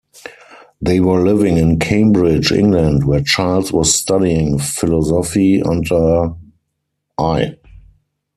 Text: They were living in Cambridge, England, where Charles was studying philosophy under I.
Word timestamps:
They 0.81 0.99
were 0.99 1.23
living 1.23 1.57
in 1.57 1.77
Cambridge, 1.77 2.51
England, 2.51 3.05
where 3.05 3.21
Charles 3.21 3.71
was 3.71 3.93
studying 3.93 4.57
philosophy 4.57 5.61
under 5.61 6.33
I. 7.19 7.55